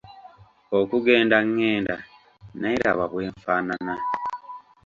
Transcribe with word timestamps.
Okugenda 0.79 1.37
ngenda 1.47 1.95
naye 2.59 2.77
laba 2.83 3.05
bwenfaanana. 3.11 3.95